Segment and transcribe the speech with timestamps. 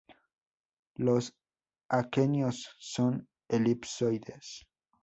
[0.95, 1.35] Los
[1.87, 4.65] aquenios son elipsoides.